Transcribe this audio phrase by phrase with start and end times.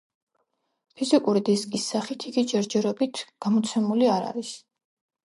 [1.01, 4.57] ფიზიკური დისკის სახით იგი ჯერჯერობით გამოცემული არ არის.